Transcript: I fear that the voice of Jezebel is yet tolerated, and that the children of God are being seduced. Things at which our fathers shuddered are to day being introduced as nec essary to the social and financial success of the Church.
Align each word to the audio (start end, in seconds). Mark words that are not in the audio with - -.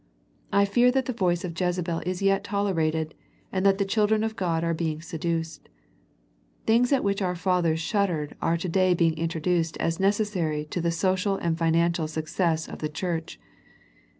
I 0.51 0.65
fear 0.65 0.89
that 0.93 1.05
the 1.05 1.13
voice 1.13 1.43
of 1.43 1.51
Jezebel 1.55 2.01
is 2.07 2.23
yet 2.23 2.43
tolerated, 2.43 3.13
and 3.51 3.63
that 3.67 3.77
the 3.77 3.85
children 3.85 4.23
of 4.23 4.35
God 4.35 4.63
are 4.63 4.73
being 4.73 4.99
seduced. 4.99 5.69
Things 6.65 6.91
at 6.91 7.03
which 7.03 7.21
our 7.21 7.35
fathers 7.35 7.79
shuddered 7.81 8.35
are 8.41 8.57
to 8.57 8.67
day 8.67 8.95
being 8.95 9.13
introduced 9.15 9.77
as 9.77 9.99
nec 9.99 10.13
essary 10.15 10.67
to 10.71 10.81
the 10.81 10.89
social 10.89 11.35
and 11.35 11.55
financial 11.55 12.07
success 12.07 12.67
of 12.67 12.79
the 12.79 12.89
Church. 12.89 13.39